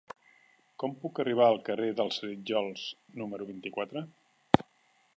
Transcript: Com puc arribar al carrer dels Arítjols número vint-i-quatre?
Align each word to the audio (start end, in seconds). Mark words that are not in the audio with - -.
Com 0.83 0.95
puc 1.03 1.21
arribar 1.25 1.45
al 1.49 1.61
carrer 1.69 1.91
dels 2.01 2.19
Arítjols 2.25 2.89
número 3.23 3.51
vint-i-quatre? 3.55 4.07